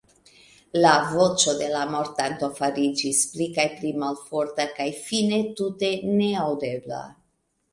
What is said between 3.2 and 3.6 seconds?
pli